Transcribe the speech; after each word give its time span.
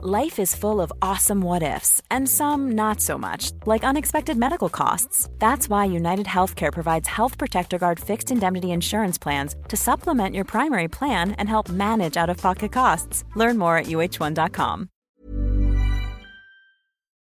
Life 0.00 0.38
is 0.38 0.54
full 0.54 0.80
of 0.80 0.92
awesome 1.02 1.40
what 1.40 1.64
ifs, 1.64 2.00
and 2.08 2.28
some 2.28 2.70
not 2.76 3.00
so 3.00 3.18
much, 3.18 3.50
like 3.66 3.82
unexpected 3.82 4.36
medical 4.36 4.68
costs. 4.68 5.28
That's 5.40 5.68
why 5.68 5.86
United 5.86 6.26
Healthcare 6.26 6.72
provides 6.72 7.08
Health 7.08 7.36
Protector 7.36 7.78
Guard 7.78 7.98
fixed 7.98 8.30
indemnity 8.30 8.70
insurance 8.70 9.18
plans 9.18 9.56
to 9.66 9.76
supplement 9.76 10.36
your 10.36 10.44
primary 10.44 10.86
plan 10.86 11.32
and 11.32 11.48
help 11.48 11.68
manage 11.68 12.16
out 12.16 12.30
of 12.30 12.36
pocket 12.36 12.70
costs. 12.70 13.24
Learn 13.34 13.58
more 13.58 13.76
at 13.76 13.86
uh1.com. 13.86 14.88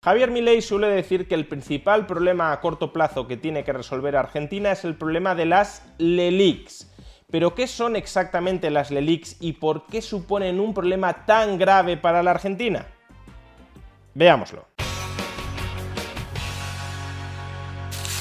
Javier 0.03 0.29
Milei 0.29 0.61
suele 0.61 0.89
decir 0.89 1.25
que 1.25 1.35
el 1.35 1.45
principal 1.47 2.05
problema 2.05 2.51
a 2.51 2.59
corto 2.59 2.91
plazo 2.91 3.29
que 3.29 3.37
tiene 3.37 3.63
que 3.63 3.71
resolver 3.71 4.17
Argentina 4.17 4.73
es 4.73 4.83
el 4.83 4.97
problema 4.97 5.35
de 5.35 5.45
las 5.45 5.83
LELICs 5.99 6.96
Pero 7.29 7.53
¿qué 7.55 7.67
son 7.67 7.97
exactamente 7.97 8.69
las 8.69 8.89
LELIX 8.89 9.41
y 9.41 9.53
por 9.53 9.85
qué 9.87 10.01
suponen 10.01 10.61
un 10.61 10.73
problema 10.73 11.25
tan 11.25 11.57
grave 11.57 11.97
para 11.97 12.23
la 12.23 12.31
Argentina? 12.31 12.87
Veámoslo. 14.13 14.65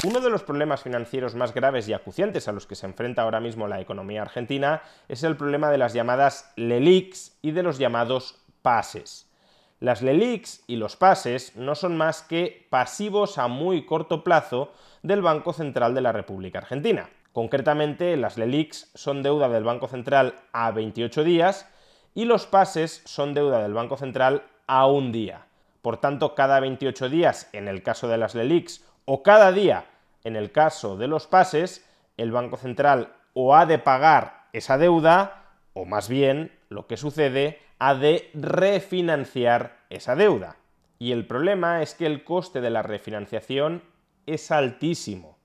Uno 0.03 0.21
de 0.21 0.29
los 0.29 0.43
problemas 0.43 0.83
financieros 0.83 1.37
más 1.37 1.55
graves 1.55 1.89
y 1.89 1.93
acuciantes 1.93 2.49
a 2.49 2.53
los 2.53 2.67
que 2.67 2.75
se 2.75 2.87
enfrenta 2.87 3.23
ahora 3.23 3.39
mismo 3.39 3.69
la 3.69 3.81
economía 3.81 4.23
argentina 4.23 4.83
es 5.07 5.23
el 5.23 5.37
problema 5.37 5.71
de 5.71 5.79
las 5.79 5.93
llamadas 5.93 6.53
LELIX 6.57 7.39
y 7.43 7.53
de 7.53 7.63
los 7.63 7.79
llamados 7.79 8.45
pases. 8.63 9.31
Las 9.79 10.03
LELIX 10.03 10.65
y 10.67 10.77
los 10.77 10.97
pases 10.97 11.55
no 11.55 11.77
son 11.77 11.97
más 11.97 12.23
que 12.23 12.67
pasivos 12.71 13.39
a 13.39 13.47
muy 13.47 13.87
corto 13.87 14.25
plazo 14.25 14.73
del 15.07 15.23
Banco 15.23 15.53
Central 15.53 15.95
de 15.95 16.01
la 16.01 16.13
República 16.13 16.59
Argentina. 16.59 17.09
Concretamente, 17.33 18.17
las 18.17 18.37
LELIX 18.37 18.91
son 18.95 19.23
deuda 19.23 19.49
del 19.49 19.65
Banco 19.65 19.89
Central 19.89 20.35
a 20.53 20.71
28 20.73 21.23
días 21.23 21.71
y 22.15 22.25
los 22.25 22.47
pases 22.47 23.03
son 23.05 23.35
deuda 23.35 23.63
del 23.63 23.75
Banco 23.75 23.97
Central 23.97 24.43
a 24.67 24.87
un 24.87 25.13
día. 25.13 25.47
Por 25.83 25.99
tanto, 25.99 26.35
cada 26.35 26.59
28 26.61 27.09
días 27.09 27.49
en 27.53 27.69
el 27.69 27.83
caso 27.83 28.09
de 28.09 28.19
las 28.19 28.35
LELIX 28.35 28.85
o 29.05 29.23
cada 29.23 29.53
día 29.53 29.85
en 30.25 30.35
el 30.35 30.51
caso 30.51 30.97
de 30.97 31.07
los 31.07 31.29
pases, 31.29 31.89
el 32.17 32.33
Banco 32.33 32.57
Central 32.57 33.13
o 33.33 33.55
ha 33.55 33.67
de 33.67 33.79
pagar 33.79 34.47
esa 34.53 34.79
deuda 34.79 35.45
o 35.73 35.85
más 35.85 36.09
bien, 36.09 36.51
lo 36.71 36.87
que 36.87 36.97
sucede, 36.97 37.61
ha 37.79 37.95
de 37.95 38.31
refinanciar 38.33 39.77
esa 39.91 40.17
deuda. 40.17 40.57
Y 40.99 41.13
el 41.13 41.27
problema 41.27 41.83
es 41.83 41.95
que 41.95 42.07
el 42.07 42.25
coste 42.25 42.63
de 42.63 42.71
la 42.71 42.83
refinanciación 42.83 43.83
es 44.27 44.51
altísimo 44.51 45.37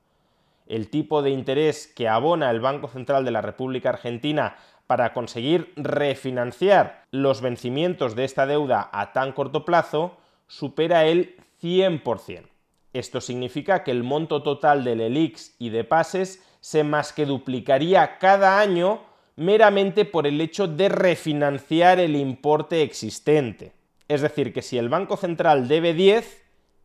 el 0.72 0.90
tipo 0.90 1.22
de 1.22 1.32
interés 1.32 1.88
que 1.88 2.08
abona 2.08 2.50
el 2.50 2.62
Banco 2.62 2.88
Central 2.88 3.26
de 3.26 3.32
la 3.32 3.42
República 3.42 3.90
Argentina 3.90 4.56
para 4.88 5.14
conseguir 5.14 5.74
refinanciar 5.76 7.04
los 7.12 7.42
vencimientos 7.42 8.16
de 8.16 8.24
esta 8.24 8.46
deuda 8.46 8.90
a 8.94 9.12
tan 9.12 9.34
corto 9.34 9.66
plazo 9.66 10.18
supera 10.48 11.06
el 11.06 11.36
100%. 11.62 12.48
Esto 12.94 13.22
significa 13.22 13.84
que 13.84 13.92
el 13.92 14.04
monto 14.04 14.44
total 14.44 14.84
del 14.84 15.02
ELIX 15.02 15.56
y 15.60 15.70
de 15.70 15.84
pases 15.84 16.42
se 16.62 16.84
más 16.84 17.12
que 17.12 17.26
duplicaría 17.26 18.18
cada 18.18 18.60
año 18.60 19.02
meramente 19.36 20.06
por 20.06 20.26
el 20.26 20.40
hecho 20.40 20.68
de 20.68 20.88
refinanciar 20.88 22.00
el 22.00 22.16
importe 22.16 22.82
existente. 22.82 23.74
Es 24.08 24.22
decir, 24.22 24.54
que 24.54 24.62
si 24.62 24.78
el 24.78 24.88
Banco 24.88 25.18
Central 25.18 25.68
debe 25.68 25.94
10, 25.94 26.41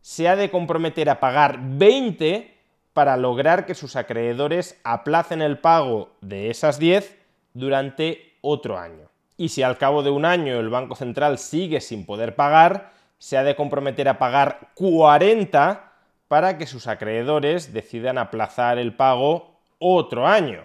se 0.07 0.29
ha 0.29 0.37
de 0.37 0.49
comprometer 0.49 1.09
a 1.09 1.19
pagar 1.19 1.59
20 1.61 2.55
para 2.93 3.17
lograr 3.17 3.65
que 3.65 3.75
sus 3.75 3.97
acreedores 3.97 4.79
aplacen 4.85 5.41
el 5.41 5.59
pago 5.59 6.11
de 6.21 6.49
esas 6.49 6.79
10 6.79 7.17
durante 7.53 8.37
otro 8.39 8.79
año. 8.79 9.09
Y 9.35 9.49
si 9.49 9.63
al 9.63 9.77
cabo 9.77 10.03
de 10.03 10.09
un 10.09 10.23
año 10.23 10.61
el 10.61 10.69
Banco 10.69 10.95
Central 10.95 11.37
sigue 11.39 11.81
sin 11.81 12.05
poder 12.05 12.35
pagar, 12.35 12.93
se 13.17 13.35
ha 13.35 13.43
de 13.43 13.57
comprometer 13.57 14.07
a 14.07 14.17
pagar 14.17 14.69
40 14.75 15.91
para 16.29 16.57
que 16.57 16.67
sus 16.67 16.87
acreedores 16.87 17.73
decidan 17.73 18.17
aplazar 18.17 18.77
el 18.77 18.95
pago 18.95 19.59
otro 19.77 20.25
año. 20.25 20.63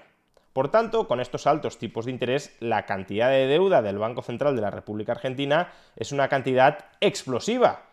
Por 0.53 0.71
tanto, 0.71 1.09
con 1.09 1.19
estos 1.21 1.49
altos 1.49 1.79
tipos 1.79 2.05
de 2.05 2.13
interés, 2.13 2.55
la 2.61 2.87
cantidad 2.87 3.29
de 3.29 3.49
deuda 3.49 3.83
del 3.83 3.99
Banco 3.99 4.23
Central 4.23 4.55
de 4.55 4.63
la 4.63 4.71
República 4.71 5.11
Argentina 5.11 5.73
es 5.97 6.13
una 6.13 6.29
cantidad 6.29 6.79
explosiva 7.01 7.87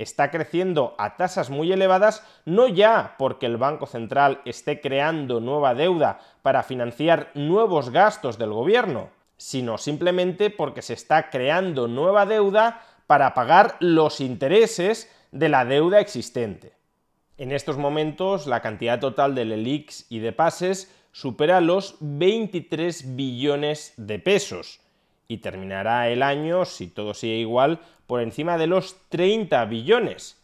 está 0.00 0.30
creciendo 0.30 0.94
a 0.96 1.16
tasas 1.16 1.50
muy 1.50 1.70
elevadas, 1.72 2.26
no 2.46 2.68
ya 2.68 3.16
porque 3.18 3.44
el 3.46 3.58
Banco 3.58 3.86
Central 3.86 4.40
esté 4.46 4.80
creando 4.80 5.40
nueva 5.40 5.74
deuda 5.74 6.20
para 6.42 6.62
financiar 6.62 7.30
nuevos 7.34 7.90
gastos 7.90 8.38
del 8.38 8.52
gobierno, 8.52 9.10
sino 9.36 9.76
simplemente 9.76 10.48
porque 10.48 10.80
se 10.80 10.94
está 10.94 11.28
creando 11.28 11.86
nueva 11.86 12.24
deuda 12.24 12.82
para 13.06 13.34
pagar 13.34 13.76
los 13.80 14.20
intereses 14.20 15.10
de 15.32 15.50
la 15.50 15.66
deuda 15.66 16.00
existente. 16.00 16.72
En 17.36 17.52
estos 17.52 17.76
momentos, 17.76 18.46
la 18.46 18.60
cantidad 18.60 19.00
total 19.00 19.34
de 19.34 19.44
LELIX 19.44 20.06
y 20.10 20.20
de 20.20 20.32
pases 20.32 20.94
supera 21.12 21.60
los 21.60 21.96
23 22.00 23.16
billones 23.16 23.92
de 23.96 24.18
pesos 24.18 24.80
y 25.30 25.38
terminará 25.38 26.08
el 26.08 26.24
año, 26.24 26.64
si 26.64 26.88
todo 26.88 27.14
sigue 27.14 27.36
igual, 27.36 27.78
por 28.08 28.20
encima 28.20 28.58
de 28.58 28.66
los 28.66 28.96
30 29.10 29.64
billones. 29.66 30.42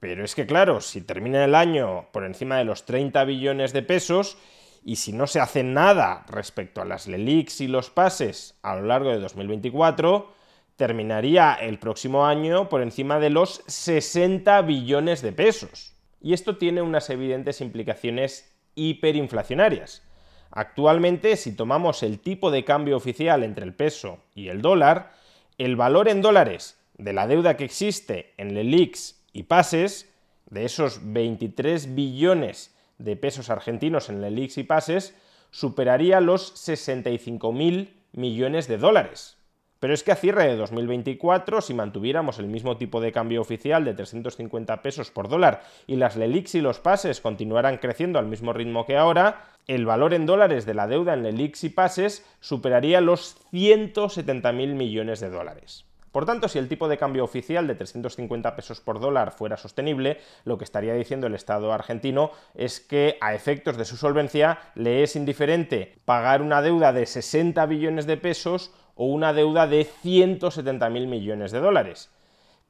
Pero 0.00 0.24
es 0.24 0.34
que 0.34 0.46
claro, 0.46 0.80
si 0.80 1.02
termina 1.02 1.44
el 1.44 1.54
año 1.54 2.06
por 2.12 2.24
encima 2.24 2.56
de 2.56 2.64
los 2.64 2.86
30 2.86 3.22
billones 3.24 3.74
de 3.74 3.82
pesos, 3.82 4.38
y 4.82 4.96
si 4.96 5.12
no 5.12 5.26
se 5.26 5.38
hace 5.38 5.62
nada 5.62 6.24
respecto 6.30 6.80
a 6.80 6.86
las 6.86 7.06
LELIX 7.06 7.60
y 7.60 7.68
los 7.68 7.90
pases 7.90 8.58
a 8.62 8.76
lo 8.76 8.86
largo 8.86 9.10
de 9.10 9.18
2024, 9.18 10.32
terminaría 10.76 11.52
el 11.52 11.78
próximo 11.78 12.24
año 12.24 12.70
por 12.70 12.80
encima 12.80 13.20
de 13.20 13.28
los 13.28 13.64
60 13.66 14.62
billones 14.62 15.20
de 15.20 15.32
pesos. 15.32 15.94
Y 16.22 16.32
esto 16.32 16.56
tiene 16.56 16.80
unas 16.80 17.10
evidentes 17.10 17.60
implicaciones 17.60 18.50
hiperinflacionarias. 18.76 20.02
Actualmente, 20.50 21.36
si 21.36 21.54
tomamos 21.54 22.02
el 22.02 22.20
tipo 22.20 22.50
de 22.50 22.64
cambio 22.64 22.96
oficial 22.96 23.42
entre 23.42 23.64
el 23.64 23.74
peso 23.74 24.18
y 24.34 24.48
el 24.48 24.62
dólar, 24.62 25.12
el 25.58 25.76
valor 25.76 26.08
en 26.08 26.22
dólares 26.22 26.78
de 26.98 27.12
la 27.12 27.26
deuda 27.26 27.56
que 27.56 27.64
existe 27.64 28.34
en 28.36 28.54
LELIX 28.54 29.22
y 29.32 29.42
pases, 29.44 30.12
de 30.48 30.64
esos 30.64 31.00
23 31.02 31.94
billones 31.94 32.74
de 32.98 33.16
pesos 33.16 33.50
argentinos 33.50 34.08
en 34.08 34.20
LELIX 34.20 34.58
y 34.58 34.62
pases, 34.62 35.14
superaría 35.50 36.20
los 36.20 36.54
65.000 36.54 37.90
millones 38.12 38.68
de 38.68 38.78
dólares. 38.78 39.36
Pero 39.80 39.94
es 39.94 40.02
que 40.02 40.12
a 40.12 40.16
cierre 40.16 40.46
de 40.46 40.56
2024, 40.56 41.60
si 41.60 41.74
mantuviéramos 41.74 42.38
el 42.38 42.46
mismo 42.46 42.76
tipo 42.76 43.00
de 43.00 43.12
cambio 43.12 43.40
oficial 43.40 43.84
de 43.84 43.94
350 43.94 44.82
pesos 44.82 45.10
por 45.10 45.28
dólar 45.28 45.62
y 45.86 45.96
las 45.96 46.16
LELIX 46.16 46.56
y 46.56 46.60
los 46.60 46.80
pases 46.80 47.20
continuaran 47.20 47.78
creciendo 47.78 48.18
al 48.18 48.26
mismo 48.26 48.52
ritmo 48.52 48.86
que 48.86 48.96
ahora, 48.96 49.44
el 49.66 49.86
valor 49.86 50.14
en 50.14 50.26
dólares 50.26 50.66
de 50.66 50.74
la 50.74 50.86
deuda 50.86 51.14
en 51.14 51.22
LELIX 51.22 51.64
y 51.64 51.68
pases 51.70 52.24
superaría 52.40 53.00
los 53.00 53.36
170.000 53.52 54.52
millones 54.74 55.20
de 55.20 55.30
dólares. 55.30 55.85
Por 56.16 56.24
tanto, 56.24 56.48
si 56.48 56.58
el 56.58 56.66
tipo 56.66 56.88
de 56.88 56.96
cambio 56.96 57.24
oficial 57.24 57.66
de 57.66 57.74
350 57.74 58.56
pesos 58.56 58.80
por 58.80 59.00
dólar 59.00 59.32
fuera 59.32 59.58
sostenible, 59.58 60.18
lo 60.46 60.56
que 60.56 60.64
estaría 60.64 60.94
diciendo 60.94 61.26
el 61.26 61.34
Estado 61.34 61.70
argentino 61.74 62.30
es 62.54 62.80
que 62.80 63.18
a 63.20 63.34
efectos 63.34 63.76
de 63.76 63.84
su 63.84 63.98
solvencia 63.98 64.60
le 64.76 65.02
es 65.02 65.14
indiferente 65.14 65.98
pagar 66.06 66.40
una 66.40 66.62
deuda 66.62 66.94
de 66.94 67.04
60 67.04 67.66
billones 67.66 68.06
de 68.06 68.16
pesos 68.16 68.72
o 68.94 69.04
una 69.04 69.34
deuda 69.34 69.66
de 69.66 69.86
170.000 69.86 71.06
millones 71.06 71.52
de 71.52 71.60
dólares. 71.60 72.10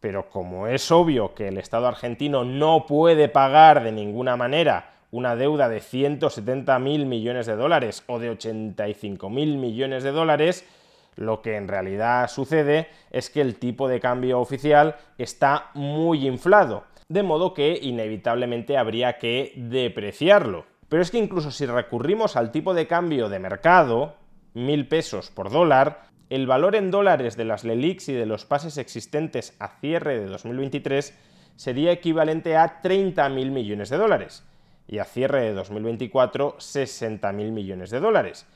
Pero 0.00 0.28
como 0.28 0.66
es 0.66 0.90
obvio 0.90 1.36
que 1.36 1.46
el 1.46 1.58
Estado 1.58 1.86
argentino 1.86 2.44
no 2.44 2.84
puede 2.88 3.28
pagar 3.28 3.84
de 3.84 3.92
ninguna 3.92 4.36
manera 4.36 4.96
una 5.12 5.36
deuda 5.36 5.68
de 5.68 5.78
170.000 5.78 7.06
millones 7.06 7.46
de 7.46 7.54
dólares 7.54 8.02
o 8.08 8.18
de 8.18 8.36
85.000 8.36 9.28
millones 9.56 10.02
de 10.02 10.10
dólares, 10.10 10.66
lo 11.16 11.42
que 11.42 11.56
en 11.56 11.68
realidad 11.68 12.28
sucede 12.28 12.88
es 13.10 13.30
que 13.30 13.40
el 13.40 13.56
tipo 13.56 13.88
de 13.88 14.00
cambio 14.00 14.38
oficial 14.38 14.96
está 15.18 15.70
muy 15.74 16.26
inflado, 16.26 16.84
de 17.08 17.22
modo 17.22 17.54
que 17.54 17.78
inevitablemente 17.80 18.78
habría 18.78 19.18
que 19.18 19.52
depreciarlo. 19.56 20.66
Pero 20.88 21.02
es 21.02 21.10
que 21.10 21.18
incluso 21.18 21.50
si 21.50 21.66
recurrimos 21.66 22.36
al 22.36 22.52
tipo 22.52 22.74
de 22.74 22.86
cambio 22.86 23.28
de 23.28 23.38
mercado, 23.38 24.14
mil 24.54 24.86
pesos 24.86 25.30
por 25.30 25.50
dólar, 25.50 26.02
el 26.30 26.46
valor 26.46 26.74
en 26.74 26.90
dólares 26.90 27.36
de 27.36 27.44
las 27.44 27.64
LELIX 27.64 28.08
y 28.08 28.12
de 28.12 28.26
los 28.26 28.44
pases 28.44 28.78
existentes 28.78 29.56
a 29.58 29.78
cierre 29.80 30.18
de 30.18 30.26
2023 30.26 31.16
sería 31.56 31.92
equivalente 31.92 32.56
a 32.56 32.82
30.000 32.82 33.50
millones 33.50 33.90
de 33.90 33.96
dólares 33.96 34.44
y 34.88 34.98
a 34.98 35.04
cierre 35.04 35.42
de 35.42 35.54
2024 35.54 36.56
60.000 36.58 37.50
millones 37.50 37.90
de 37.90 38.00
dólares. 38.00 38.46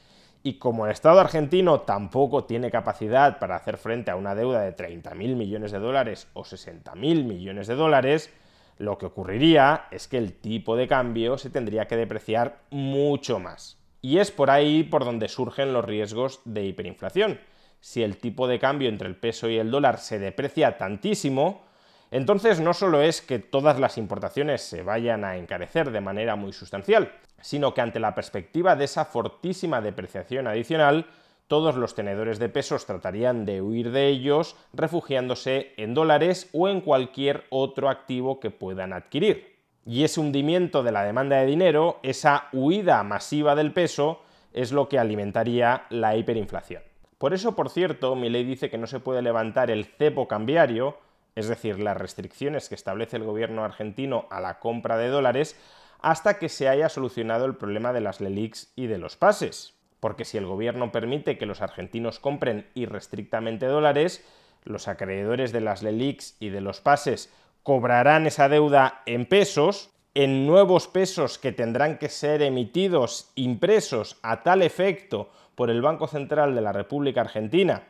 Y 0.42 0.54
como 0.54 0.86
el 0.86 0.92
Estado 0.92 1.20
argentino 1.20 1.80
tampoco 1.80 2.44
tiene 2.44 2.70
capacidad 2.70 3.38
para 3.38 3.56
hacer 3.56 3.76
frente 3.76 4.10
a 4.10 4.16
una 4.16 4.34
deuda 4.34 4.62
de 4.62 4.74
30.000 4.74 5.36
millones 5.36 5.72
de 5.72 5.78
dólares 5.78 6.28
o 6.32 6.42
60.000 6.42 7.24
millones 7.24 7.66
de 7.66 7.74
dólares, 7.74 8.32
lo 8.78 8.96
que 8.96 9.06
ocurriría 9.06 9.86
es 9.90 10.08
que 10.08 10.16
el 10.16 10.32
tipo 10.32 10.76
de 10.76 10.88
cambio 10.88 11.36
se 11.36 11.50
tendría 11.50 11.86
que 11.86 11.96
depreciar 11.96 12.60
mucho 12.70 13.38
más. 13.38 13.78
Y 14.00 14.18
es 14.18 14.30
por 14.30 14.50
ahí 14.50 14.82
por 14.82 15.04
donde 15.04 15.28
surgen 15.28 15.74
los 15.74 15.84
riesgos 15.84 16.40
de 16.46 16.64
hiperinflación 16.64 17.38
si 17.80 18.02
el 18.02 18.18
tipo 18.18 18.46
de 18.46 18.58
cambio 18.58 18.88
entre 18.88 19.08
el 19.08 19.16
peso 19.16 19.48
y 19.48 19.56
el 19.56 19.70
dólar 19.70 19.98
se 19.98 20.18
deprecia 20.18 20.76
tantísimo, 20.76 21.64
entonces 22.10 22.60
no 22.60 22.74
solo 22.74 23.02
es 23.02 23.22
que 23.22 23.38
todas 23.38 23.78
las 23.78 23.96
importaciones 23.96 24.62
se 24.62 24.82
vayan 24.82 25.24
a 25.24 25.36
encarecer 25.36 25.90
de 25.90 26.00
manera 26.00 26.36
muy 26.36 26.52
sustancial, 26.52 27.12
sino 27.40 27.74
que 27.74 27.80
ante 27.80 28.00
la 28.00 28.14
perspectiva 28.14 28.76
de 28.76 28.84
esa 28.84 29.04
fortísima 29.04 29.80
depreciación 29.80 30.46
adicional, 30.46 31.06
todos 31.50 31.74
los 31.74 31.96
tenedores 31.96 32.38
de 32.38 32.48
pesos 32.48 32.86
tratarían 32.86 33.44
de 33.44 33.60
huir 33.60 33.90
de 33.90 34.06
ellos 34.06 34.56
refugiándose 34.72 35.72
en 35.76 35.94
dólares 35.94 36.48
o 36.52 36.68
en 36.68 36.80
cualquier 36.80 37.44
otro 37.50 37.88
activo 37.88 38.38
que 38.38 38.50
puedan 38.50 38.92
adquirir. 38.92 39.56
Y 39.84 40.04
ese 40.04 40.20
hundimiento 40.20 40.82
de 40.82 40.92
la 40.92 41.02
demanda 41.02 41.36
de 41.38 41.46
dinero, 41.46 41.98
esa 42.04 42.48
huida 42.52 43.02
masiva 43.02 43.56
del 43.56 43.72
peso, 43.72 44.20
es 44.52 44.70
lo 44.70 44.88
que 44.88 44.98
alimentaría 44.98 45.86
la 45.90 46.16
hiperinflación. 46.16 46.82
Por 47.18 47.34
eso, 47.34 47.56
por 47.56 47.68
cierto, 47.68 48.14
mi 48.14 48.30
ley 48.30 48.44
dice 48.44 48.70
que 48.70 48.78
no 48.78 48.86
se 48.86 49.00
puede 49.00 49.20
levantar 49.20 49.70
el 49.70 49.86
cepo 49.86 50.28
cambiario, 50.28 50.98
es 51.34 51.48
decir, 51.48 51.78
las 51.78 51.96
restricciones 51.96 52.68
que 52.68 52.74
establece 52.74 53.16
el 53.16 53.24
gobierno 53.24 53.64
argentino 53.64 54.26
a 54.30 54.40
la 54.40 54.58
compra 54.58 54.96
de 54.96 55.08
dólares, 55.08 55.56
hasta 56.02 56.38
que 56.38 56.48
se 56.48 56.68
haya 56.68 56.88
solucionado 56.88 57.44
el 57.46 57.56
problema 57.56 57.92
de 57.92 58.00
las 58.00 58.20
LELIX 58.20 58.72
y 58.76 58.86
de 58.86 58.98
los 58.98 59.16
pases. 59.16 59.74
Porque 60.00 60.24
si 60.24 60.38
el 60.38 60.46
gobierno 60.46 60.92
permite 60.92 61.36
que 61.38 61.46
los 61.46 61.60
argentinos 61.60 62.18
compren 62.18 62.68
irrestrictamente 62.74 63.66
dólares, 63.66 64.24
los 64.64 64.88
acreedores 64.88 65.52
de 65.52 65.60
las 65.60 65.82
LELIX 65.82 66.36
y 66.40 66.48
de 66.48 66.60
los 66.60 66.80
pases 66.80 67.32
cobrarán 67.62 68.26
esa 68.26 68.48
deuda 68.48 69.02
en 69.06 69.26
pesos, 69.26 69.90
en 70.14 70.46
nuevos 70.46 70.88
pesos 70.88 71.38
que 71.38 71.52
tendrán 71.52 71.98
que 71.98 72.08
ser 72.08 72.42
emitidos, 72.42 73.30
impresos 73.34 74.18
a 74.22 74.42
tal 74.42 74.62
efecto 74.62 75.30
por 75.54 75.70
el 75.70 75.82
Banco 75.82 76.06
Central 76.06 76.54
de 76.54 76.62
la 76.62 76.72
República 76.72 77.20
Argentina 77.20 77.84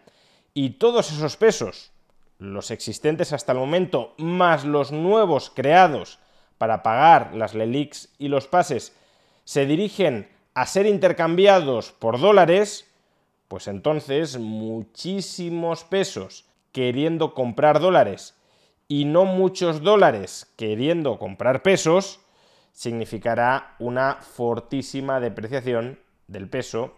y 0.53 0.71
todos 0.71 1.13
esos 1.13 1.37
pesos, 1.37 1.93
los 2.39 2.71
existentes 2.71 3.33
hasta 3.33 3.53
el 3.53 3.59
momento, 3.59 4.15
más 4.19 4.65
los 4.65 4.93
nuevos 4.93 5.51
creados 5.51 6.19
para 6.61 6.83
pagar 6.83 7.35
las 7.35 7.55
LELIX 7.55 8.11
y 8.19 8.29
los 8.29 8.47
pases, 8.47 8.95
se 9.45 9.65
dirigen 9.65 10.29
a 10.53 10.67
ser 10.67 10.85
intercambiados 10.85 11.91
por 11.91 12.21
dólares, 12.21 12.87
pues 13.49 13.67
entonces 13.67 14.39
muchísimos 14.39 15.85
pesos 15.85 16.45
queriendo 16.71 17.33
comprar 17.33 17.81
dólares 17.81 18.35
y 18.89 19.07
no 19.07 19.25
muchos 19.25 19.81
dólares 19.81 20.53
queriendo 20.57 21.19
comprar 21.19 21.63
pesos, 21.63 22.21
significará 22.73 23.75
una 23.79 24.19
fortísima 24.21 25.19
depreciación 25.19 25.99
del 26.29 26.47
peso 26.51 26.95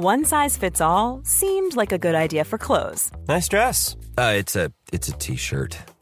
One 0.00 0.24
size 0.24 0.56
fits 0.56 0.80
all 0.80 1.22
seemed 1.24 1.74
like 1.74 1.90
a 1.90 1.98
good 1.98 2.14
idea 2.14 2.44
for 2.44 2.56
clothes. 2.56 3.10
Nice 3.26 3.48
dress. 3.48 3.96
Uh, 4.16 4.32
it's 4.36 4.54
a 4.54 4.70
it's 4.92 5.08
a 5.08 5.12
t-shirt. 5.18 5.76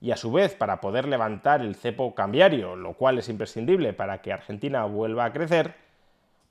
y 0.00 0.12
a 0.12 0.16
su 0.16 0.30
vez 0.32 0.54
para 0.54 0.80
poder 0.80 1.08
levantar 1.08 1.60
el 1.60 1.74
cepo 1.74 2.14
cambiario, 2.14 2.76
lo 2.76 2.94
cual 2.94 3.18
es 3.18 3.28
imprescindible 3.28 3.92
para 3.92 4.22
que 4.22 4.32
Argentina 4.32 4.84
vuelva 4.84 5.24
a 5.24 5.32
crecer, 5.32 5.74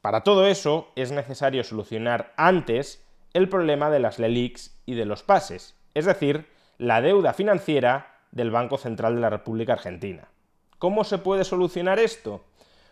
para 0.01 0.21
todo 0.21 0.45
eso 0.47 0.91
es 0.95 1.11
necesario 1.11 1.63
solucionar 1.63 2.33
antes 2.38 3.05
el 3.33 3.49
problema 3.49 3.89
de 3.89 3.99
las 3.99 4.19
LELIX 4.19 4.81
y 4.85 4.95
de 4.95 5.05
los 5.05 5.23
pases, 5.23 5.75
es 5.94 6.05
decir, 6.05 6.47
la 6.77 7.01
deuda 7.01 7.33
financiera 7.33 8.15
del 8.31 8.51
Banco 8.51 8.77
Central 8.77 9.15
de 9.15 9.21
la 9.21 9.29
República 9.29 9.73
Argentina. 9.73 10.27
¿Cómo 10.77 11.03
se 11.03 11.17
puede 11.17 11.44
solucionar 11.44 11.99
esto? 11.99 12.45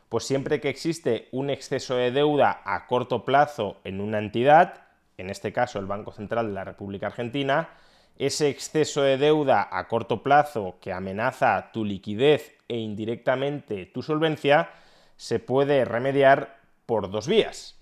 Pues 0.09 0.23
siempre 0.23 0.59
que 0.59 0.69
existe 0.69 1.27
un 1.31 1.49
exceso 1.49 1.95
de 1.95 2.11
deuda 2.11 2.61
a 2.63 2.87
corto 2.87 3.25
plazo 3.25 3.77
en 3.83 4.01
una 4.01 4.17
entidad, 4.19 4.85
en 5.17 5.29
este 5.29 5.53
caso 5.53 5.79
el 5.79 5.85
Banco 5.85 6.11
Central 6.11 6.47
de 6.47 6.53
la 6.53 6.63
República 6.63 7.07
Argentina, 7.07 7.69
ese 8.17 8.49
exceso 8.49 9.01
de 9.01 9.17
deuda 9.17 9.67
a 9.71 9.87
corto 9.87 10.23
plazo 10.23 10.75
que 10.79 10.93
amenaza 10.93 11.71
tu 11.73 11.83
liquidez 11.83 12.53
e 12.67 12.77
indirectamente 12.77 13.85
tu 13.85 14.01
solvencia 14.01 14.69
se 15.17 15.39
puede 15.39 15.85
remediar 15.85 16.59
por 16.85 17.09
dos 17.09 17.27
vías. 17.27 17.79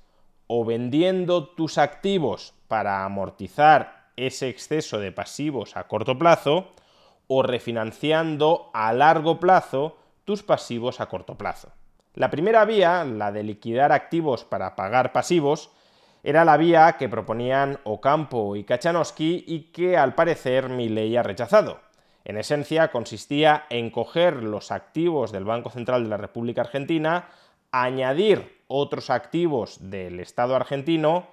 O 0.47 0.65
vendiendo 0.65 1.47
tus 1.47 1.77
activos 1.77 2.53
para 2.67 3.05
amortizar 3.05 4.11
ese 4.15 4.49
exceso 4.49 4.99
de 4.99 5.11
pasivos 5.11 5.77
a 5.77 5.87
corto 5.87 6.17
plazo, 6.17 6.73
o 7.27 7.41
refinanciando 7.41 8.69
a 8.73 8.93
largo 8.93 9.39
plazo 9.39 9.97
tus 10.25 10.43
pasivos 10.43 10.99
a 10.99 11.07
corto 11.07 11.37
plazo. 11.37 11.71
La 12.13 12.29
primera 12.29 12.65
vía, 12.65 13.03
la 13.05 13.31
de 13.31 13.43
liquidar 13.43 13.91
activos 13.91 14.43
para 14.43 14.75
pagar 14.75 15.13
pasivos, 15.13 15.71
era 16.23 16.45
la 16.45 16.55
vía 16.55 16.95
que 16.97 17.09
proponían 17.09 17.79
Ocampo 17.83 18.55
y 18.55 18.63
Kachanowski 18.63 19.43
y 19.45 19.71
que 19.73 19.97
al 19.97 20.15
parecer 20.15 20.69
Milley 20.69 21.17
ha 21.17 21.23
rechazado. 21.23 21.81
En 22.23 22.37
esencia 22.37 22.89
consistía 22.91 23.65
en 23.69 23.91
coger 23.91 24.41
los 24.41 24.71
activos 24.71 25.33
del 25.33 25.43
Banco 25.43 25.69
Central 25.69 26.03
de 26.03 26.09
la 26.09 26.17
República 26.17 26.61
Argentina, 26.61 27.27
añadir 27.71 28.61
otros 28.67 29.09
activos 29.09 29.89
del 29.89 30.21
Estado 30.21 30.55
argentino, 30.55 31.27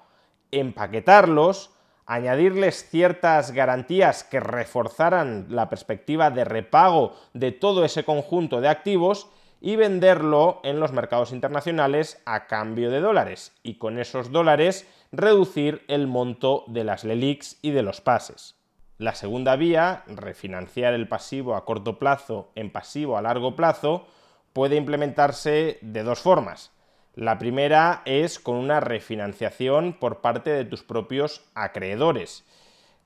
empaquetarlos, 0.50 1.70
añadirles 2.06 2.90
ciertas 2.90 3.52
garantías 3.52 4.24
que 4.24 4.40
reforzaran 4.40 5.46
la 5.50 5.68
perspectiva 5.68 6.30
de 6.30 6.44
repago 6.44 7.14
de 7.34 7.52
todo 7.52 7.84
ese 7.84 8.02
conjunto 8.02 8.60
de 8.60 8.68
activos 8.68 9.30
y 9.60 9.76
venderlo 9.76 10.60
en 10.64 10.80
los 10.80 10.92
mercados 10.92 11.32
internacionales 11.32 12.22
a 12.24 12.46
cambio 12.46 12.90
de 12.90 13.00
dólares 13.00 13.54
y 13.62 13.78
con 13.78 13.98
esos 13.98 14.32
dólares 14.32 14.88
reducir 15.12 15.84
el 15.88 16.06
monto 16.06 16.64
de 16.66 16.84
las 16.84 17.04
LELIX 17.04 17.58
y 17.62 17.70
de 17.72 17.82
los 17.82 18.00
pases. 18.00 18.56
La 18.96 19.14
segunda 19.14 19.56
vía, 19.56 20.04
refinanciar 20.06 20.94
el 20.94 21.08
pasivo 21.08 21.56
a 21.56 21.64
corto 21.64 21.98
plazo 21.98 22.50
en 22.54 22.70
pasivo 22.70 23.16
a 23.16 23.22
largo 23.22 23.56
plazo, 23.56 24.06
puede 24.52 24.76
implementarse 24.76 25.78
de 25.80 26.02
dos 26.02 26.20
formas. 26.20 26.72
La 27.14 27.38
primera 27.38 28.02
es 28.04 28.38
con 28.38 28.56
una 28.56 28.80
refinanciación 28.80 29.94
por 29.94 30.20
parte 30.20 30.50
de 30.50 30.64
tus 30.64 30.82
propios 30.82 31.44
acreedores. 31.54 32.44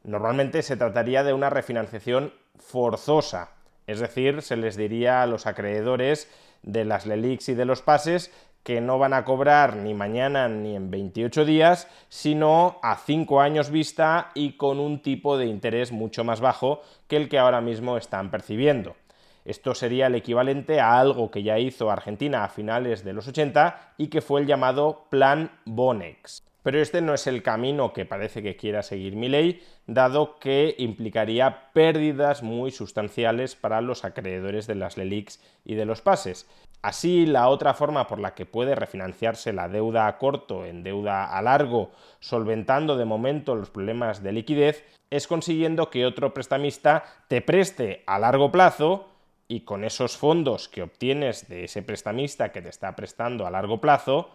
Normalmente 0.02 0.62
se 0.62 0.76
trataría 0.76 1.24
de 1.24 1.32
una 1.32 1.48
refinanciación 1.48 2.34
forzosa, 2.58 3.50
es 3.86 4.00
decir, 4.00 4.42
se 4.42 4.56
les 4.56 4.76
diría 4.76 5.22
a 5.22 5.26
los 5.26 5.46
acreedores 5.46 6.30
de 6.62 6.84
las 6.84 7.06
LELIX 7.06 7.50
y 7.50 7.54
de 7.54 7.64
los 7.64 7.82
pases 7.82 8.32
que 8.62 8.80
no 8.80 8.98
van 8.98 9.12
a 9.12 9.24
cobrar 9.24 9.76
ni 9.76 9.92
mañana 9.92 10.48
ni 10.48 10.74
en 10.74 10.90
28 10.90 11.44
días, 11.44 11.86
sino 12.08 12.78
a 12.82 12.96
5 12.96 13.40
años 13.40 13.70
vista 13.70 14.30
y 14.34 14.56
con 14.56 14.80
un 14.80 15.02
tipo 15.02 15.36
de 15.36 15.46
interés 15.46 15.92
mucho 15.92 16.24
más 16.24 16.40
bajo 16.40 16.80
que 17.06 17.16
el 17.16 17.28
que 17.28 17.38
ahora 17.38 17.60
mismo 17.60 17.98
están 17.98 18.30
percibiendo. 18.30 18.96
Esto 19.44 19.74
sería 19.74 20.06
el 20.06 20.14
equivalente 20.14 20.80
a 20.80 20.98
algo 20.98 21.30
que 21.30 21.42
ya 21.42 21.58
hizo 21.58 21.90
Argentina 21.90 22.44
a 22.44 22.48
finales 22.48 23.04
de 23.04 23.12
los 23.12 23.28
80 23.28 23.94
y 23.98 24.08
que 24.08 24.22
fue 24.22 24.40
el 24.40 24.46
llamado 24.46 25.04
Plan 25.10 25.50
Bonex. 25.66 26.42
Pero 26.64 26.80
este 26.80 27.02
no 27.02 27.12
es 27.12 27.26
el 27.26 27.42
camino 27.42 27.92
que 27.92 28.06
parece 28.06 28.42
que 28.42 28.56
quiera 28.56 28.82
seguir 28.82 29.14
ley, 29.14 29.62
dado 29.86 30.38
que 30.38 30.74
implicaría 30.78 31.70
pérdidas 31.74 32.42
muy 32.42 32.70
sustanciales 32.70 33.54
para 33.54 33.82
los 33.82 34.06
acreedores 34.06 34.66
de 34.66 34.74
las 34.74 34.96
LELIX 34.96 35.40
y 35.66 35.74
de 35.74 35.84
los 35.84 36.00
pases. 36.00 36.48
Así, 36.80 37.26
la 37.26 37.48
otra 37.48 37.74
forma 37.74 38.06
por 38.06 38.18
la 38.18 38.34
que 38.34 38.46
puede 38.46 38.74
refinanciarse 38.74 39.52
la 39.52 39.68
deuda 39.68 40.06
a 40.06 40.16
corto 40.16 40.64
en 40.64 40.82
deuda 40.82 41.26
a 41.26 41.42
largo, 41.42 41.92
solventando 42.18 42.96
de 42.96 43.04
momento 43.04 43.54
los 43.54 43.68
problemas 43.68 44.22
de 44.22 44.32
liquidez, 44.32 44.86
es 45.10 45.28
consiguiendo 45.28 45.90
que 45.90 46.06
otro 46.06 46.32
prestamista 46.32 47.04
te 47.28 47.42
preste 47.42 48.04
a 48.06 48.18
largo 48.18 48.50
plazo 48.50 49.10
y 49.48 49.60
con 49.60 49.84
esos 49.84 50.16
fondos 50.16 50.70
que 50.70 50.82
obtienes 50.82 51.46
de 51.46 51.64
ese 51.64 51.82
prestamista 51.82 52.52
que 52.52 52.62
te 52.62 52.70
está 52.70 52.96
prestando 52.96 53.46
a 53.46 53.50
largo 53.50 53.82
plazo, 53.82 54.30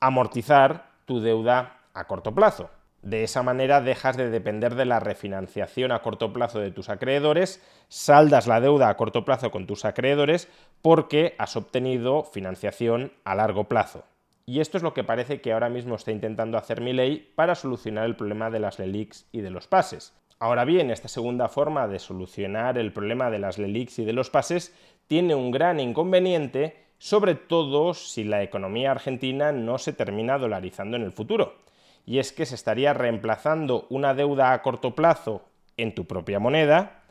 amortizar 0.00 0.97
tu 1.08 1.20
deuda 1.20 1.80
a 1.94 2.06
corto 2.06 2.32
plazo. 2.34 2.70
De 3.02 3.24
esa 3.24 3.42
manera 3.42 3.80
dejas 3.80 4.16
de 4.16 4.28
depender 4.28 4.74
de 4.74 4.84
la 4.84 5.00
refinanciación 5.00 5.90
a 5.90 6.02
corto 6.02 6.32
plazo 6.32 6.60
de 6.60 6.70
tus 6.70 6.90
acreedores, 6.90 7.64
saldas 7.88 8.46
la 8.46 8.60
deuda 8.60 8.90
a 8.90 8.96
corto 8.96 9.24
plazo 9.24 9.50
con 9.50 9.66
tus 9.66 9.84
acreedores 9.84 10.48
porque 10.82 11.34
has 11.38 11.56
obtenido 11.56 12.24
financiación 12.24 13.12
a 13.24 13.34
largo 13.34 13.64
plazo. 13.64 14.04
Y 14.44 14.60
esto 14.60 14.76
es 14.76 14.82
lo 14.82 14.94
que 14.94 15.04
parece 15.04 15.40
que 15.40 15.52
ahora 15.52 15.68
mismo 15.68 15.94
está 15.94 16.12
intentando 16.12 16.58
hacer 16.58 16.80
mi 16.80 16.92
ley 16.92 17.32
para 17.34 17.54
solucionar 17.54 18.04
el 18.04 18.16
problema 18.16 18.50
de 18.50 18.60
las 18.60 18.78
LELIX 18.78 19.26
y 19.32 19.40
de 19.40 19.50
los 19.50 19.66
pases. 19.66 20.14
Ahora 20.38 20.64
bien, 20.64 20.90
esta 20.90 21.08
segunda 21.08 21.48
forma 21.48 21.88
de 21.88 21.98
solucionar 21.98 22.78
el 22.78 22.92
problema 22.92 23.30
de 23.30 23.38
las 23.38 23.58
LELIX 23.58 24.00
y 24.00 24.04
de 24.04 24.12
los 24.12 24.30
pases 24.30 24.74
tiene 25.06 25.34
un 25.34 25.50
gran 25.50 25.80
inconveniente, 25.80 26.87
sobre 26.98 27.34
todo 27.34 27.94
si 27.94 28.24
la 28.24 28.42
economía 28.42 28.90
argentina 28.90 29.52
no 29.52 29.78
se 29.78 29.92
termina 29.92 30.38
dolarizando 30.38 30.96
en 30.96 31.04
el 31.04 31.12
futuro. 31.12 31.54
Y 32.04 32.18
es 32.18 32.32
que 32.32 32.46
se 32.46 32.54
estaría 32.54 32.94
reemplazando 32.94 33.86
una 33.90 34.14
deuda 34.14 34.52
a 34.52 34.62
corto 34.62 34.94
plazo 34.94 35.42
en 35.76 35.94
tu 35.94 36.06
propia 36.06 36.38
moneda 36.38 37.02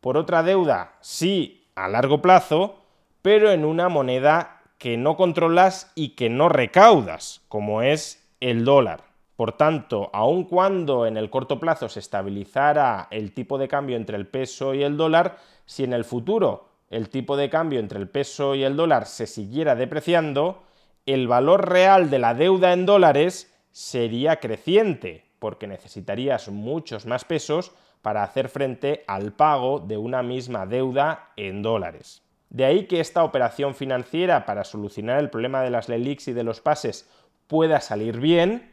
por 0.00 0.18
otra 0.18 0.42
deuda, 0.42 0.96
sí, 1.00 1.66
a 1.74 1.88
largo 1.88 2.20
plazo, 2.20 2.76
pero 3.22 3.50
en 3.50 3.64
una 3.64 3.88
moneda 3.88 4.60
que 4.76 4.98
no 4.98 5.16
controlas 5.16 5.90
y 5.94 6.10
que 6.10 6.28
no 6.28 6.50
recaudas, 6.50 7.40
como 7.48 7.80
es 7.80 8.30
el 8.40 8.66
dólar. 8.66 9.04
Por 9.36 9.52
tanto, 9.52 10.10
aun 10.12 10.44
cuando 10.44 11.06
en 11.06 11.16
el 11.16 11.30
corto 11.30 11.58
plazo 11.58 11.88
se 11.88 12.00
estabilizara 12.00 13.08
el 13.10 13.32
tipo 13.32 13.56
de 13.56 13.66
cambio 13.66 13.96
entre 13.96 14.18
el 14.18 14.26
peso 14.26 14.74
y 14.74 14.82
el 14.82 14.98
dólar, 14.98 15.38
si 15.64 15.84
en 15.84 15.94
el 15.94 16.04
futuro 16.04 16.68
el 16.94 17.08
tipo 17.08 17.36
de 17.36 17.50
cambio 17.50 17.80
entre 17.80 17.98
el 17.98 18.08
peso 18.08 18.54
y 18.54 18.62
el 18.62 18.76
dólar 18.76 19.06
se 19.06 19.26
siguiera 19.26 19.74
depreciando, 19.74 20.62
el 21.06 21.26
valor 21.26 21.68
real 21.68 22.08
de 22.08 22.20
la 22.20 22.34
deuda 22.34 22.72
en 22.72 22.86
dólares 22.86 23.52
sería 23.72 24.36
creciente, 24.36 25.24
porque 25.40 25.66
necesitarías 25.66 26.48
muchos 26.48 27.04
más 27.04 27.24
pesos 27.24 27.72
para 28.00 28.22
hacer 28.22 28.48
frente 28.48 29.02
al 29.08 29.32
pago 29.32 29.80
de 29.80 29.96
una 29.96 30.22
misma 30.22 30.66
deuda 30.66 31.32
en 31.36 31.62
dólares. 31.62 32.22
De 32.48 32.64
ahí 32.64 32.86
que 32.86 33.00
esta 33.00 33.24
operación 33.24 33.74
financiera 33.74 34.46
para 34.46 34.62
solucionar 34.62 35.18
el 35.18 35.30
problema 35.30 35.62
de 35.62 35.70
las 35.70 35.88
LELIX 35.88 36.28
y 36.28 36.32
de 36.32 36.44
los 36.44 36.60
pases 36.60 37.10
pueda 37.48 37.80
salir 37.80 38.20
bien, 38.20 38.72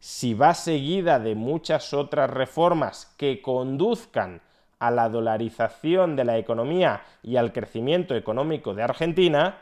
si 0.00 0.32
va 0.32 0.54
seguida 0.54 1.18
de 1.18 1.34
muchas 1.34 1.92
otras 1.92 2.30
reformas 2.30 3.14
que 3.18 3.42
conduzcan 3.42 4.40
a 4.78 4.90
la 4.90 5.08
dolarización 5.08 6.16
de 6.16 6.24
la 6.24 6.38
economía 6.38 7.02
y 7.22 7.36
al 7.36 7.52
crecimiento 7.52 8.14
económico 8.14 8.74
de 8.74 8.82
Argentina, 8.82 9.58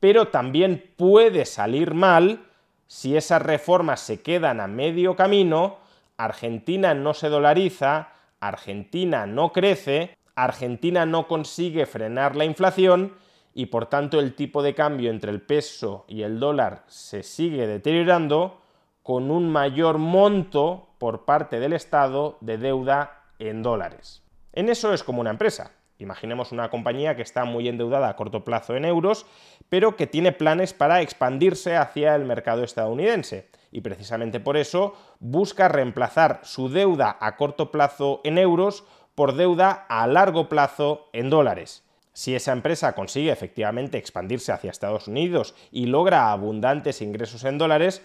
pero 0.00 0.28
también 0.28 0.92
puede 0.96 1.44
salir 1.44 1.94
mal 1.94 2.46
si 2.86 3.16
esas 3.16 3.42
reformas 3.42 4.00
se 4.00 4.22
quedan 4.22 4.60
a 4.60 4.66
medio 4.66 5.14
camino, 5.14 5.78
Argentina 6.16 6.94
no 6.94 7.14
se 7.14 7.28
dolariza, 7.28 8.08
Argentina 8.40 9.26
no 9.26 9.52
crece, 9.52 10.16
Argentina 10.34 11.06
no 11.06 11.28
consigue 11.28 11.86
frenar 11.86 12.34
la 12.34 12.44
inflación 12.44 13.14
y 13.54 13.66
por 13.66 13.86
tanto 13.86 14.18
el 14.18 14.34
tipo 14.34 14.62
de 14.62 14.74
cambio 14.74 15.10
entre 15.10 15.30
el 15.30 15.42
peso 15.42 16.04
y 16.08 16.22
el 16.22 16.40
dólar 16.40 16.84
se 16.86 17.22
sigue 17.22 17.66
deteriorando, 17.66 18.60
con 19.02 19.30
un 19.30 19.50
mayor 19.50 19.98
monto 19.98 20.88
por 20.98 21.24
parte 21.24 21.58
del 21.58 21.72
Estado 21.72 22.38
de 22.40 22.58
deuda 22.58 23.24
en 23.38 23.62
dólares. 23.62 24.19
En 24.52 24.68
eso 24.68 24.92
es 24.92 25.04
como 25.04 25.20
una 25.20 25.30
empresa. 25.30 25.72
Imaginemos 25.98 26.50
una 26.50 26.70
compañía 26.70 27.14
que 27.14 27.22
está 27.22 27.44
muy 27.44 27.68
endeudada 27.68 28.08
a 28.08 28.16
corto 28.16 28.42
plazo 28.42 28.74
en 28.74 28.84
euros, 28.84 29.26
pero 29.68 29.96
que 29.96 30.06
tiene 30.06 30.32
planes 30.32 30.72
para 30.72 31.02
expandirse 31.02 31.76
hacia 31.76 32.16
el 32.16 32.24
mercado 32.24 32.64
estadounidense. 32.64 33.48
Y 33.70 33.82
precisamente 33.82 34.40
por 34.40 34.56
eso 34.56 34.94
busca 35.20 35.68
reemplazar 35.68 36.40
su 36.42 36.70
deuda 36.70 37.16
a 37.20 37.36
corto 37.36 37.70
plazo 37.70 38.20
en 38.24 38.38
euros 38.38 38.84
por 39.14 39.34
deuda 39.34 39.86
a 39.88 40.06
largo 40.06 40.48
plazo 40.48 41.08
en 41.12 41.28
dólares. 41.28 41.84
Si 42.12 42.34
esa 42.34 42.52
empresa 42.52 42.94
consigue 42.94 43.30
efectivamente 43.30 43.98
expandirse 43.98 44.52
hacia 44.52 44.70
Estados 44.70 45.06
Unidos 45.06 45.54
y 45.70 45.86
logra 45.86 46.32
abundantes 46.32 47.02
ingresos 47.02 47.44
en 47.44 47.58
dólares, 47.58 48.02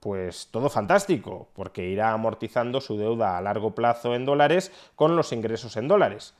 pues 0.00 0.48
todo 0.50 0.68
fantástico, 0.70 1.48
porque 1.54 1.86
irá 1.86 2.12
amortizando 2.12 2.80
su 2.80 2.96
deuda 2.96 3.36
a 3.36 3.42
largo 3.42 3.74
plazo 3.74 4.14
en 4.14 4.24
dólares 4.24 4.72
con 4.94 5.16
los 5.16 5.32
ingresos 5.32 5.76
en 5.76 5.88
dólares. 5.88 6.34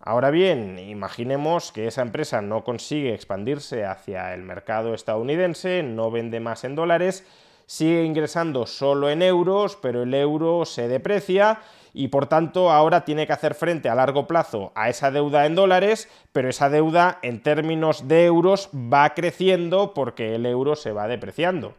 Ahora 0.00 0.30
bien, 0.30 0.78
imaginemos 0.78 1.70
que 1.70 1.86
esa 1.86 2.02
empresa 2.02 2.42
no 2.42 2.64
consigue 2.64 3.14
expandirse 3.14 3.84
hacia 3.84 4.34
el 4.34 4.42
mercado 4.42 4.94
estadounidense, 4.94 5.82
no 5.82 6.10
vende 6.10 6.40
más 6.40 6.64
en 6.64 6.74
dólares, 6.74 7.24
sigue 7.66 8.02
ingresando 8.02 8.66
solo 8.66 9.10
en 9.10 9.22
euros, 9.22 9.78
pero 9.80 10.02
el 10.02 10.12
euro 10.14 10.64
se 10.64 10.88
deprecia 10.88 11.60
y 11.94 12.08
por 12.08 12.26
tanto 12.26 12.72
ahora 12.72 13.04
tiene 13.04 13.26
que 13.26 13.32
hacer 13.34 13.54
frente 13.54 13.88
a 13.90 13.94
largo 13.94 14.26
plazo 14.26 14.72
a 14.74 14.88
esa 14.88 15.12
deuda 15.12 15.46
en 15.46 15.54
dólares, 15.54 16.08
pero 16.32 16.48
esa 16.48 16.68
deuda 16.68 17.18
en 17.22 17.40
términos 17.40 18.08
de 18.08 18.24
euros 18.24 18.70
va 18.74 19.14
creciendo 19.14 19.94
porque 19.94 20.34
el 20.34 20.46
euro 20.46 20.74
se 20.74 20.90
va 20.90 21.06
depreciando 21.06 21.74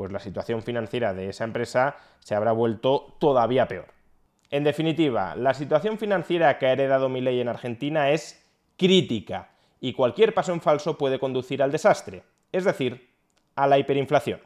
pues 0.00 0.12
la 0.12 0.18
situación 0.18 0.62
financiera 0.62 1.12
de 1.12 1.28
esa 1.28 1.44
empresa 1.44 1.94
se 2.20 2.34
habrá 2.34 2.52
vuelto 2.52 3.18
todavía 3.20 3.68
peor. 3.68 3.88
En 4.50 4.64
definitiva, 4.64 5.36
la 5.36 5.52
situación 5.52 5.98
financiera 5.98 6.56
que 6.56 6.64
ha 6.64 6.72
heredado 6.72 7.10
ley 7.10 7.38
en 7.38 7.48
Argentina 7.48 8.08
es 8.08 8.42
crítica 8.78 9.50
y 9.78 9.92
cualquier 9.92 10.32
paso 10.32 10.54
en 10.54 10.62
falso 10.62 10.96
puede 10.96 11.18
conducir 11.18 11.62
al 11.62 11.70
desastre, 11.70 12.22
es 12.50 12.64
decir, 12.64 13.10
a 13.54 13.66
la 13.66 13.76
hiperinflación. 13.76 14.40